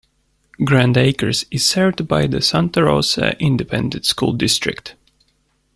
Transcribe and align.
Grand 0.65 0.97
Acres 0.97 1.45
is 1.51 1.63
served 1.69 2.07
by 2.07 2.25
the 2.25 2.41
Santa 2.41 2.85
Rosa 2.85 3.37
Independent 3.39 4.03
School 4.03 4.33
District. 4.33 4.95